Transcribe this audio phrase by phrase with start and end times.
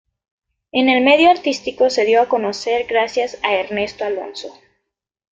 [0.71, 4.51] En el medio artístico se dio a conocer gracias a Ernesto Alonso.